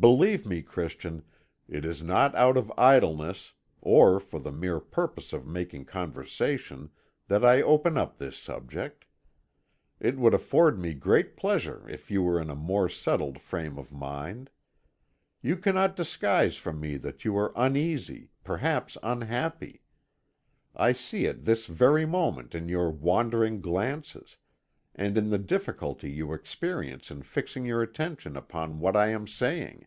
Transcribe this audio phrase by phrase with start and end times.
[0.00, 1.24] Believe me, Christian,
[1.68, 6.90] it is not out of idleness, or for the mere purpose of making conversation
[7.26, 9.06] that I open up this subject.
[9.98, 13.90] It would afford me great pleasure if you were in a more settled frame of
[13.90, 14.50] mind.
[15.42, 19.82] You cannot disguise from me that you are uneasy, perhaps unhappy.
[20.76, 24.36] I see it this very moment in your wandering glances,
[24.94, 29.86] and in the difficulty you experience in fixing your attention upon what I am saying.